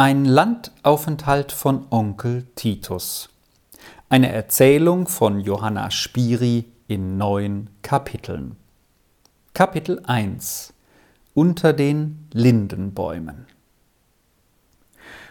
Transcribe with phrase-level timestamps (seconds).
[0.00, 3.28] Ein Landaufenthalt von Onkel Titus.
[4.08, 8.56] Eine Erzählung von Johanna Spiri in neun Kapiteln.
[9.52, 10.72] Kapitel 1
[11.34, 13.44] Unter den Lindenbäumen.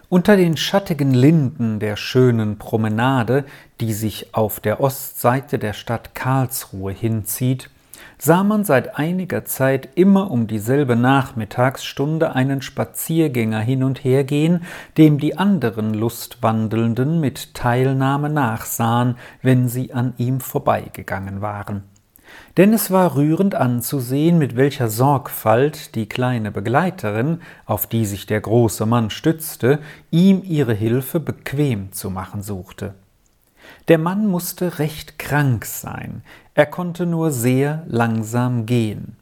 [0.08, 3.46] Unter den schattigen Linden der schönen Promenade,
[3.82, 7.72] die sich auf der Ostseite der Stadt Karlsruhe hinzieht,
[8.22, 14.64] sah man seit einiger Zeit immer um dieselbe Nachmittagsstunde einen Spaziergänger hin und her gehen,
[14.98, 21.84] dem die anderen Lustwandelnden mit Teilnahme nachsahen, wenn sie an ihm vorbeigegangen waren.
[22.58, 28.42] Denn es war rührend anzusehen, mit welcher Sorgfalt die kleine Begleiterin, auf die sich der
[28.42, 29.80] große Mann stützte,
[30.12, 32.94] ihm ihre Hilfe bequem zu machen suchte.
[33.90, 36.22] Der Mann musste recht krank sein,
[36.54, 39.16] er konnte nur sehr langsam gehen.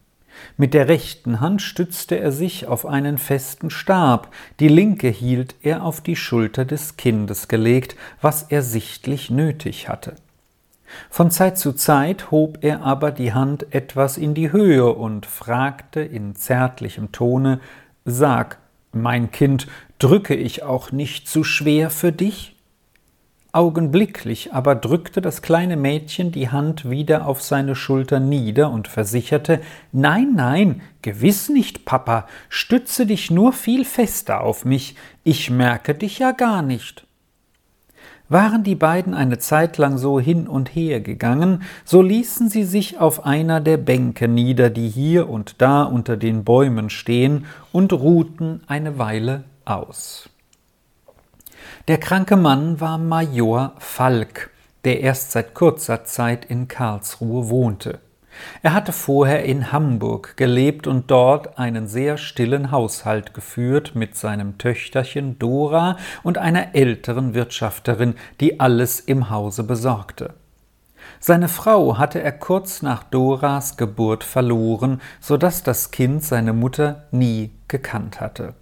[0.58, 5.84] Mit der rechten Hand stützte er sich auf einen festen Stab, die linke hielt er
[5.84, 10.16] auf die Schulter des Kindes gelegt, was er sichtlich nötig hatte.
[11.10, 16.02] Von Zeit zu Zeit hob er aber die Hand etwas in die Höhe und fragte
[16.02, 17.62] in zärtlichem Tone
[18.04, 18.58] Sag,
[18.92, 22.57] mein Kind, drücke ich auch nicht zu schwer für dich?
[23.58, 29.62] Augenblicklich aber drückte das kleine Mädchen die Hand wieder auf seine Schulter nieder und versicherte
[29.92, 36.20] Nein, nein, gewiss nicht, Papa, stütze dich nur viel fester auf mich, ich merke dich
[36.20, 37.08] ja gar nicht.
[38.30, 43.00] Waren die beiden eine Zeit lang so hin und her gegangen, so ließen sie sich
[43.00, 48.62] auf einer der Bänke nieder, die hier und da unter den Bäumen stehen, und ruhten
[48.68, 50.30] eine Weile aus.
[51.88, 54.50] Der kranke Mann war Major Falk,
[54.86, 58.00] der erst seit kurzer Zeit in Karlsruhe wohnte.
[58.62, 64.58] Er hatte vorher in Hamburg gelebt und dort einen sehr stillen Haushalt geführt mit seinem
[64.58, 70.34] Töchterchen Dora und einer älteren Wirtschafterin, die alles im Hause besorgte.
[71.20, 77.08] Seine Frau hatte er kurz nach Doras Geburt verloren, so dass das Kind seine Mutter
[77.12, 78.54] nie gekannt hatte.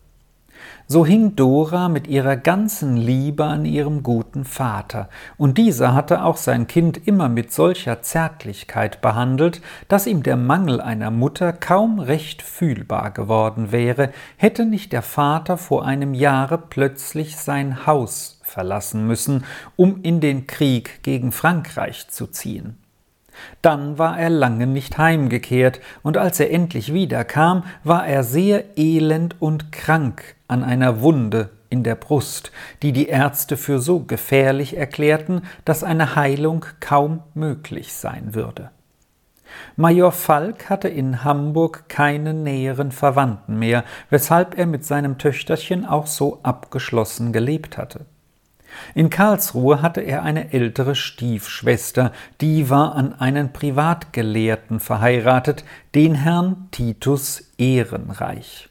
[0.87, 6.37] So hing Dora mit ihrer ganzen Liebe an ihrem guten Vater, und dieser hatte auch
[6.37, 12.41] sein Kind immer mit solcher Zärtlichkeit behandelt, dass ihm der Mangel einer Mutter kaum recht
[12.41, 19.43] fühlbar geworden wäre, hätte nicht der Vater vor einem Jahre plötzlich sein Haus verlassen müssen,
[19.75, 22.77] um in den Krieg gegen Frankreich zu ziehen.
[23.61, 29.35] Dann war er lange nicht heimgekehrt, und als er endlich wiederkam, war er sehr elend
[29.41, 32.51] und krank an einer Wunde in der Brust,
[32.81, 38.69] die die Ärzte für so gefährlich erklärten, dass eine Heilung kaum möglich sein würde.
[39.75, 46.07] Major Falk hatte in Hamburg keine näheren Verwandten mehr, weshalb er mit seinem Töchterchen auch
[46.07, 48.05] so abgeschlossen gelebt hatte.
[48.93, 55.63] In Karlsruhe hatte er eine ältere Stiefschwester, die war an einen Privatgelehrten verheiratet,
[55.93, 58.69] den Herrn Titus Ehrenreich.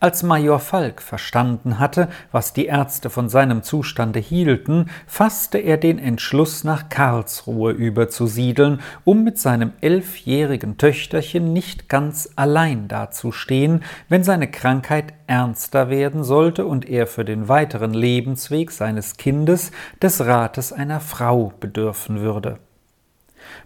[0.00, 5.98] Als Major Falk verstanden hatte, was die Ärzte von seinem Zustande hielten, fasste er den
[5.98, 14.48] Entschluss, nach Karlsruhe überzusiedeln, um mit seinem elfjährigen Töchterchen nicht ganz allein dazustehen, wenn seine
[14.50, 21.00] Krankheit ernster werden sollte und er für den weiteren Lebensweg seines Kindes des Rates einer
[21.00, 22.58] Frau bedürfen würde.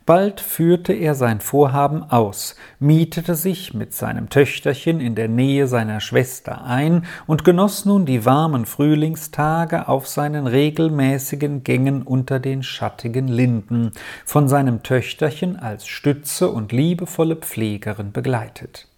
[0.04, 6.00] Bald führte er sein Vorhaben aus, mietete sich mit seinem Töchterchen in der Nähe seiner
[6.00, 13.28] Schwester ein und genoss nun die warmen Frühlingstage auf seinen regelmäßigen Gängen unter den schattigen
[13.28, 13.92] Linden,
[14.24, 18.88] von seinem Töchterchen als Stütze und liebevolle Pflegerin begleitet.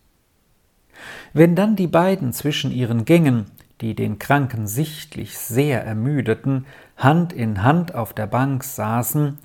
[1.32, 3.46] Wenn dann die beiden zwischen ihren Gängen,
[3.80, 6.66] die den Kranken sichtlich sehr ermüdeten,
[6.96, 9.38] Hand in Hand auf der Bank saßen,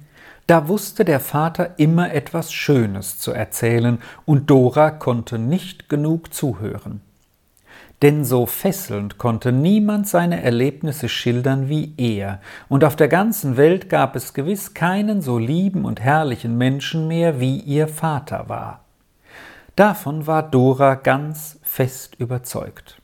[0.50, 7.02] da wusste der Vater immer etwas Schönes zu erzählen, und Dora konnte nicht genug zuhören.
[8.02, 13.90] Denn so fesselnd konnte niemand seine Erlebnisse schildern wie er, und auf der ganzen Welt
[13.90, 18.86] gab es gewiss keinen so lieben und herrlichen Menschen mehr, wie ihr Vater war.
[19.76, 23.00] Davon war Dora ganz fest überzeugt.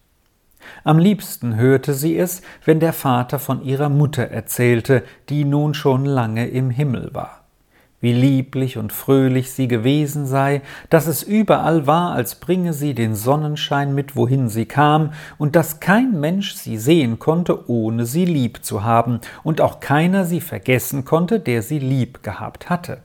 [0.85, 6.05] Am liebsten hörte sie es, wenn der Vater von ihrer Mutter erzählte, die nun schon
[6.05, 7.41] lange im Himmel war.
[8.01, 10.61] Wie lieblich und fröhlich sie gewesen sei,
[10.91, 15.79] dass es überall war, als bringe sie den Sonnenschein mit, wohin sie kam, und dass
[15.79, 21.03] kein Mensch sie sehen konnte, ohne sie lieb zu haben, und auch keiner sie vergessen
[21.03, 22.99] konnte, der sie lieb gehabt hatte.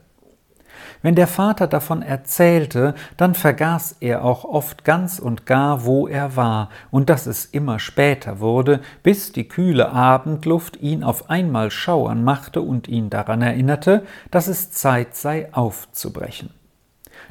[1.01, 6.35] Wenn der Vater davon erzählte, dann vergaß er auch oft ganz und gar, wo er
[6.35, 12.23] war, und dass es immer später wurde, bis die kühle Abendluft ihn auf einmal schauern
[12.23, 16.51] machte und ihn daran erinnerte, dass es Zeit sei aufzubrechen.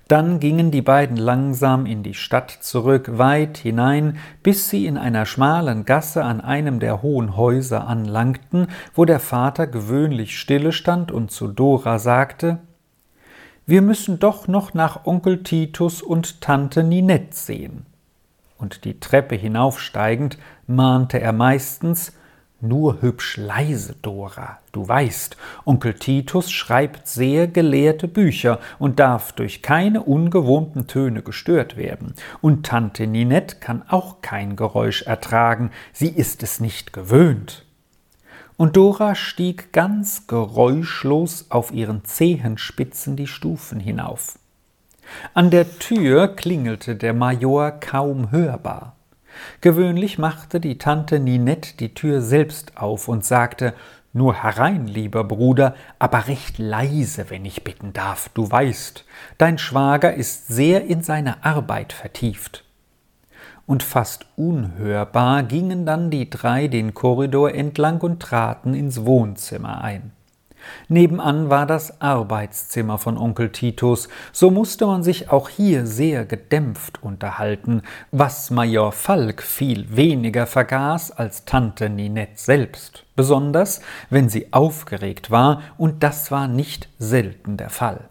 [0.08, 5.24] Dann gingen die beiden langsam in die Stadt zurück, weit hinein, bis sie in einer
[5.24, 11.30] schmalen Gasse an einem der hohen Häuser anlangten, wo der Vater gewöhnlich stille stand und
[11.30, 12.58] zu Dora sagte
[13.70, 17.86] Wir müssen doch noch nach Onkel Titus und Tante Ninette sehen.
[18.58, 22.12] Und die Treppe hinaufsteigend mahnte er meistens
[22.60, 24.58] nur hübsch leise, Dora.
[24.72, 31.76] Du weißt, Onkel Titus schreibt sehr gelehrte Bücher und darf durch keine ungewohnten Töne gestört
[31.76, 32.14] werden.
[32.40, 37.64] Und Tante Ninette kann auch kein Geräusch ertragen, sie ist es nicht gewöhnt.
[38.60, 44.38] Und Dora stieg ganz geräuschlos auf ihren Zehenspitzen die Stufen hinauf.
[45.32, 48.96] An der Tür klingelte der Major kaum hörbar.
[49.62, 53.72] Gewöhnlich machte die Tante Ninette die Tür selbst auf und sagte
[54.12, 59.06] Nur herein, lieber Bruder, aber recht leise, wenn ich bitten darf, du weißt,
[59.38, 62.66] dein Schwager ist sehr in seine Arbeit vertieft.
[63.70, 70.10] Und fast unhörbar gingen dann die drei den Korridor entlang und traten ins Wohnzimmer ein.
[70.88, 77.00] Nebenan war das Arbeitszimmer von Onkel Titus, so musste man sich auch hier sehr gedämpft
[77.00, 85.30] unterhalten, was Major Falk viel weniger vergaß als Tante Ninette selbst, besonders wenn sie aufgeregt
[85.30, 88.10] war, und das war nicht selten der Fall.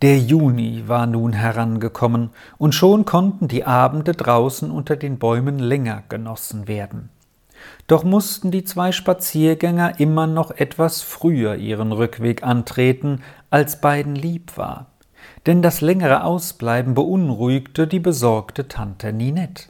[0.00, 6.04] Der Juni war nun herangekommen, und schon konnten die Abende draußen unter den Bäumen länger
[6.08, 7.08] genossen werden.
[7.88, 14.56] Doch mussten die zwei Spaziergänger immer noch etwas früher ihren Rückweg antreten, als beiden lieb
[14.56, 14.86] war,
[15.46, 19.64] denn das längere Ausbleiben beunruhigte die besorgte Tante Ninette.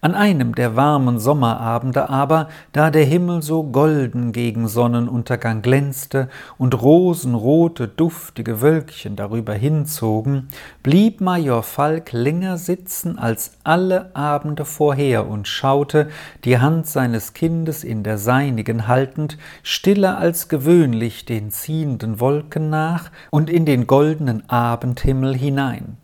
[0.00, 6.28] An einem der warmen Sommerabende aber, da der Himmel so golden gegen Sonnenuntergang glänzte
[6.58, 10.48] und rosenrote, duftige Wölkchen darüber hinzogen,
[10.82, 16.08] blieb Major Falk länger sitzen als alle Abende vorher und schaute,
[16.44, 23.12] die Hand seines Kindes in der seinigen haltend, stiller als gewöhnlich den ziehenden Wolken nach
[23.30, 26.01] und in den goldenen Abendhimmel hinein.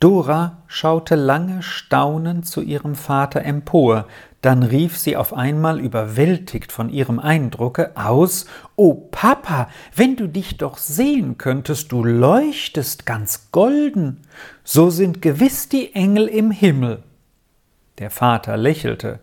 [0.00, 4.06] Dora schaute lange staunend zu ihrem Vater empor,
[4.42, 8.46] dann rief sie auf einmal überwältigt von ihrem Eindrucke aus
[8.76, 14.20] O Papa, wenn du dich doch sehen könntest, du leuchtest ganz golden,
[14.62, 17.02] so sind gewiss die Engel im Himmel.
[17.98, 19.18] Der Vater lächelte.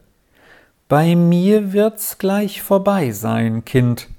[0.89, 4.10] Bei mir wird's gleich vorbei sein, Kind,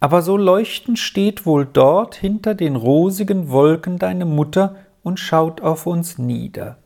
[0.00, 5.86] aber so leuchtend steht wohl dort hinter den rosigen Wolken deine Mutter und schaut auf
[5.86, 6.76] uns nieder.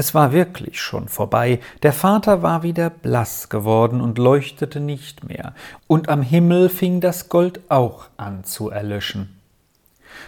[0.00, 5.54] Es war wirklich schon vorbei, der Vater war wieder blass geworden und leuchtete nicht mehr,
[5.88, 9.40] und am Himmel fing das Gold auch an zu erlöschen.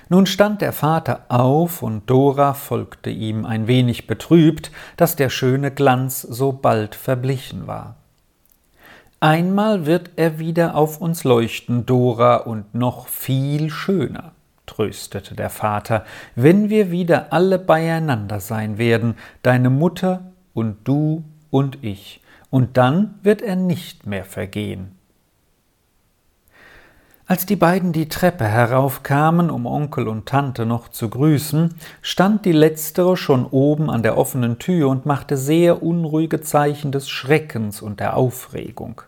[0.09, 5.71] Nun stand der Vater auf, und Dora folgte ihm ein wenig betrübt, dass der schöne
[5.71, 7.95] Glanz so bald verblichen war.
[9.21, 14.33] Einmal wird er wieder auf uns leuchten, Dora, und noch viel schöner
[14.71, 16.05] tröstete der Vater,
[16.37, 23.19] wenn wir wieder alle beieinander sein werden, deine Mutter und du und ich, und dann
[23.23, 24.93] wird er nicht mehr vergehen.
[27.27, 32.53] Als die beiden die Treppe heraufkamen, um Onkel und Tante noch zu grüßen, stand die
[32.53, 38.01] letztere schon oben an der offenen Tür und machte sehr unruhige Zeichen des Schreckens und
[38.01, 39.03] der Aufregung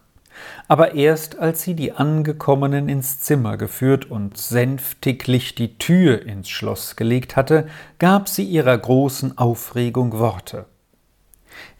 [0.68, 6.96] aber erst als sie die Angekommenen ins Zimmer geführt und sänftiglich die Tür ins Schloss
[6.96, 7.66] gelegt hatte,
[7.98, 10.66] gab sie ihrer großen Aufregung Worte.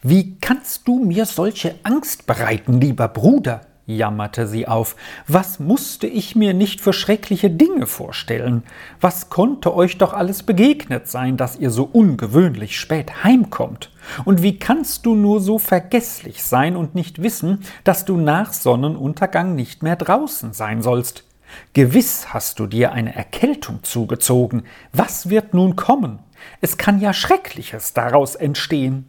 [0.01, 3.61] Wie kannst du mir solche Angst bereiten, lieber Bruder?
[3.85, 4.95] Jammerte sie auf,
[5.27, 8.63] was musste ich mir nicht für schreckliche Dinge vorstellen?
[9.01, 13.91] Was konnte euch doch alles begegnet sein, dass ihr so ungewöhnlich spät heimkommt?
[14.25, 19.55] Und wie kannst du nur so vergesslich sein und nicht wissen, dass du nach Sonnenuntergang
[19.55, 21.25] nicht mehr draußen sein sollst?
[21.73, 24.63] Gewiss hast du dir eine Erkältung zugezogen.
[24.91, 26.19] Was wird nun kommen?
[26.61, 29.05] Es kann ja Schreckliches daraus entstehen.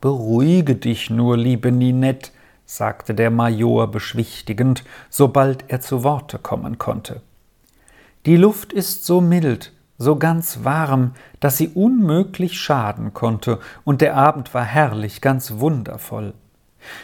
[0.00, 2.30] Beruhige dich nur, liebe Ninette,
[2.64, 7.22] sagte der Major beschwichtigend, sobald er zu Worte kommen konnte.
[8.24, 14.16] Die Luft ist so mild, so ganz warm, dass sie unmöglich schaden konnte, und der
[14.16, 16.34] Abend war herrlich, ganz wundervoll.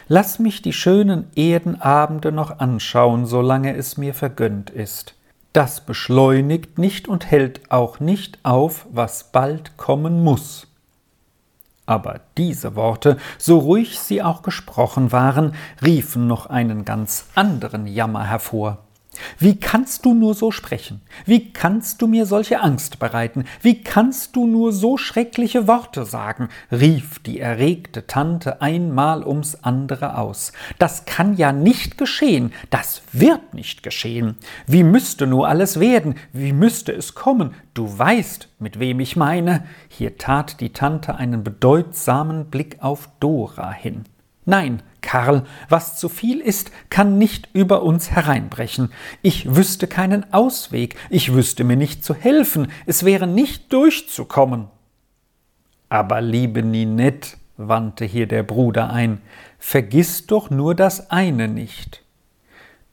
[0.08, 5.14] Lass mich die schönen Erdenabende noch anschauen, solange es mir vergönnt ist.
[5.58, 10.67] das beschleunigt nicht und hält auch nicht auf, was bald kommen muss.
[11.88, 18.24] Aber diese Worte, so ruhig sie auch gesprochen waren, riefen noch einen ganz anderen Jammer
[18.26, 18.87] hervor.
[19.38, 21.00] Wie kannst du nur so sprechen?
[21.26, 23.44] Wie kannst du mir solche Angst bereiten?
[23.62, 26.48] Wie kannst du nur so schreckliche Worte sagen?
[26.70, 30.52] rief die erregte Tante einmal ums andere aus.
[30.78, 34.36] Das kann ja nicht geschehen, das wird nicht geschehen.
[34.66, 36.14] Wie müsste nur alles werden?
[36.32, 37.54] Wie müsste es kommen?
[37.74, 39.64] Du weißt, mit wem ich meine.
[39.88, 44.04] Hier tat die Tante einen bedeutsamen Blick auf Dora hin.
[44.44, 48.90] Nein, Karl, was zu viel ist, kann nicht über uns hereinbrechen.
[49.22, 54.68] Ich wüsste keinen Ausweg, ich wüsste mir nicht zu helfen, es wäre nicht durchzukommen.
[55.88, 59.20] Aber liebe Ninette, wandte hier der Bruder ein,
[59.58, 62.02] vergiss doch nur das eine nicht.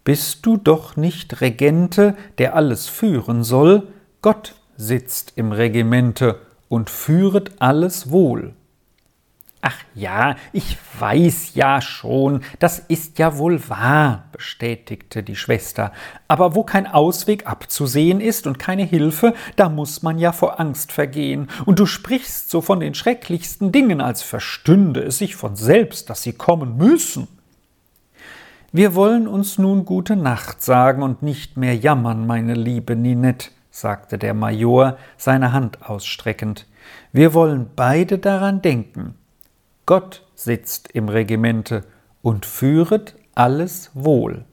[0.04, 3.88] Bist du doch nicht Regente, der alles führen soll?
[4.22, 8.54] Gott sitzt im Regimente und führet alles wohl.
[9.68, 15.92] Ach ja, ich weiß ja schon, das ist ja wohl wahr, bestätigte die Schwester.
[16.28, 20.92] Aber wo kein Ausweg abzusehen ist und keine Hilfe, da muss man ja vor Angst
[20.92, 21.48] vergehen.
[21.66, 26.22] Und du sprichst so von den schrecklichsten Dingen, als verstünde es sich von selbst, dass
[26.22, 27.28] sie kommen müssen.
[28.72, 34.20] Wir wollen uns nun gute Nacht sagen und nicht mehr jammern, meine liebe Ninette, sagte
[34.20, 36.68] der Major, seine Hand ausstreckend.
[37.12, 39.16] Wir wollen beide daran denken,
[39.86, 41.84] Gott sitzt im Regimente
[42.24, 44.46] und führet alles wohl.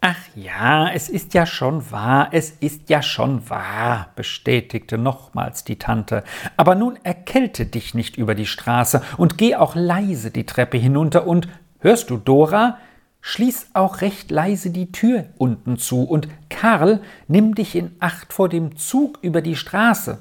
[0.00, 5.78] Ach ja, es ist ja schon wahr, es ist ja schon wahr, bestätigte nochmals die
[5.78, 6.22] Tante.
[6.56, 11.26] Aber nun erkälte dich nicht über die Straße und geh auch leise die Treppe hinunter
[11.26, 11.48] und,
[11.80, 12.78] hörst du, Dora,
[13.20, 18.48] schließ auch recht leise die Tür unten zu und Karl, nimm dich in Acht vor
[18.48, 20.18] dem Zug über die Straße.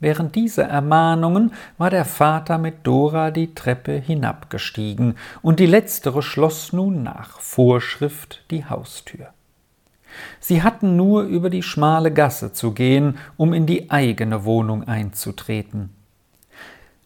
[0.00, 6.72] Während dieser Ermahnungen war der Vater mit Dora die Treppe hinabgestiegen, und die letztere schloss
[6.72, 9.28] nun nach Vorschrift die Haustür.
[10.40, 15.90] Sie hatten nur über die schmale Gasse zu gehen, um in die eigene Wohnung einzutreten.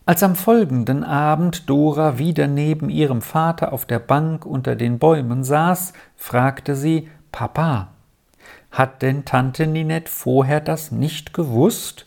[0.04, 5.44] Als am folgenden Abend Dora wieder neben ihrem Vater auf der Bank unter den Bäumen
[5.44, 7.88] saß, fragte sie Papa,
[8.72, 12.06] hat denn Tante Ninette vorher das nicht gewusst?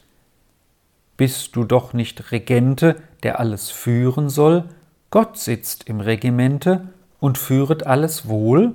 [1.17, 4.65] Bist du doch nicht Regente, der alles führen soll?
[5.11, 6.89] Gott sitzt im Regimente
[7.21, 8.73] und führet alles wohl?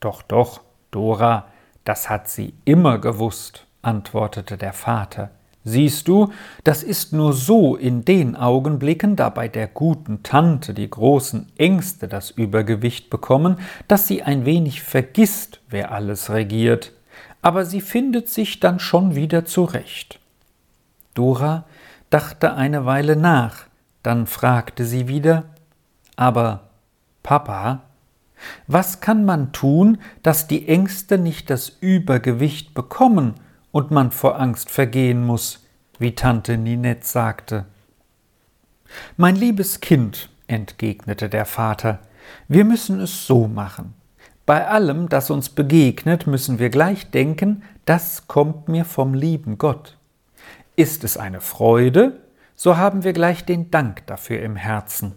[0.00, 1.46] Doch, doch, Dora,
[1.84, 5.30] das hat sie immer gewusst, antwortete der Vater.
[5.62, 6.32] Siehst du,
[6.64, 12.08] das ist nur so in den Augenblicken, da bei der guten Tante die großen Ängste
[12.08, 16.92] das Übergewicht bekommen, dass sie ein wenig vergisst, wer alles regiert,
[17.42, 20.18] aber sie findet sich dann schon wieder zurecht.
[21.18, 21.64] Dora
[22.10, 23.66] dachte eine Weile nach,
[24.02, 25.44] dann fragte sie wieder
[26.16, 26.70] Aber
[27.22, 27.82] Papa,
[28.68, 33.34] was kann man tun, dass die Ängste nicht das Übergewicht bekommen
[33.72, 35.66] und man vor Angst vergehen muss,
[35.98, 37.66] wie Tante Ninette sagte.
[39.16, 41.98] Mein liebes Kind, entgegnete der Vater,
[42.46, 43.94] wir müssen es so machen.
[44.46, 49.97] Bei allem, das uns begegnet, müssen wir gleich denken, das kommt mir vom lieben Gott.
[50.78, 52.20] Ist es eine Freude,
[52.54, 55.16] so haben wir gleich den Dank dafür im Herzen.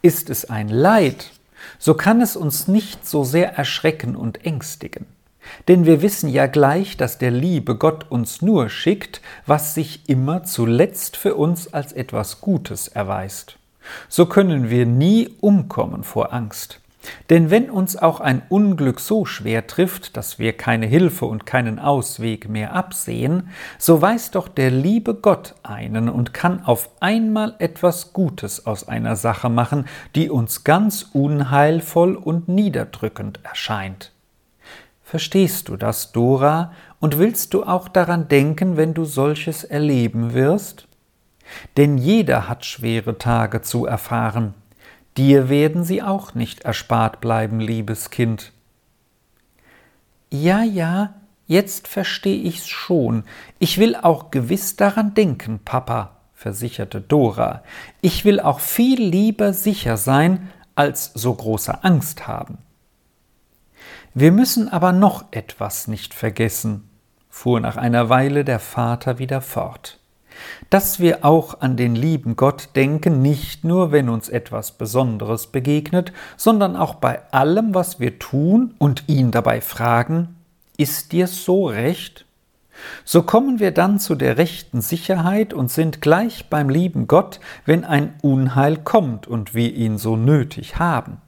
[0.00, 1.32] Ist es ein Leid,
[1.78, 5.04] so kann es uns nicht so sehr erschrecken und ängstigen.
[5.68, 10.44] Denn wir wissen ja gleich, dass der liebe Gott uns nur schickt, was sich immer
[10.44, 13.58] zuletzt für uns als etwas Gutes erweist.
[14.08, 16.80] So können wir nie umkommen vor Angst.
[17.30, 21.78] Denn wenn uns auch ein Unglück so schwer trifft, dass wir keine Hilfe und keinen
[21.78, 28.12] Ausweg mehr absehen, so weiß doch der liebe Gott einen und kann auf einmal etwas
[28.12, 34.12] Gutes aus einer Sache machen, die uns ganz unheilvoll und niederdrückend erscheint.
[35.02, 40.88] Verstehst du das, Dora, und willst du auch daran denken, wenn du solches erleben wirst?
[41.76, 44.54] Denn jeder hat schwere Tage zu erfahren,
[45.16, 48.52] Dir werden sie auch nicht erspart bleiben, liebes Kind.
[50.30, 51.14] Ja, ja,
[51.46, 53.24] jetzt verstehe ich's schon.
[53.58, 57.62] Ich will auch gewiss daran denken, Papa, versicherte Dora.
[58.02, 62.58] Ich will auch viel lieber sicher sein, als so große Angst haben.
[64.12, 66.90] Wir müssen aber noch etwas nicht vergessen,
[67.30, 69.98] fuhr nach einer Weile der Vater wieder fort
[70.70, 76.12] dass wir auch an den lieben Gott denken, nicht nur, wenn uns etwas Besonderes begegnet,
[76.36, 80.36] sondern auch bei allem, was wir tun und ihn dabei fragen,
[80.78, 82.26] Ist dir's so recht?
[83.04, 87.84] So kommen wir dann zu der rechten Sicherheit und sind gleich beim lieben Gott, wenn
[87.84, 91.22] ein Unheil kommt und wir ihn so nötig haben.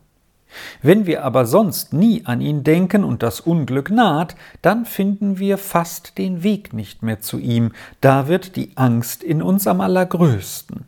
[0.83, 5.59] Wenn wir aber sonst nie an ihn denken und das Unglück naht, dann finden wir
[5.59, 10.85] fast den Weg nicht mehr zu ihm, da wird die Angst in uns am allergrößten.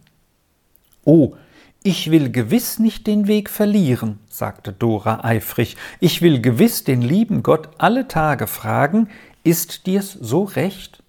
[1.05, 1.35] Oh,
[1.83, 7.43] ich will gewiss nicht den Weg verlieren, sagte Dora eifrig, ich will gewiss den lieben
[7.43, 9.09] Gott alle Tage fragen,
[9.45, 11.03] ist dir's so recht?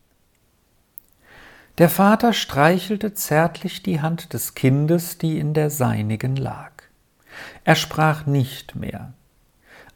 [1.77, 6.71] Der Vater streichelte zärtlich die Hand des Kindes, die in der seinigen lag.
[7.63, 9.13] Er sprach nicht mehr,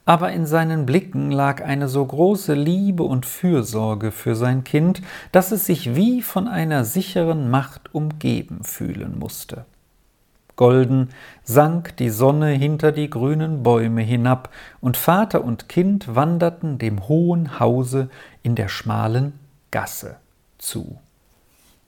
[0.04, 5.50] aber in seinen Blicken lag eine so große Liebe und Fürsorge für sein Kind, dass
[5.50, 9.66] es sich wie von einer sicheren Macht umgeben fühlen musste.
[10.54, 11.10] Golden
[11.42, 14.48] sank die Sonne hinter die grünen Bäume hinab,
[14.80, 18.08] und Vater und Kind wanderten dem hohen Hause
[18.42, 19.34] in der schmalen
[19.70, 20.16] Gasse
[20.56, 20.98] zu.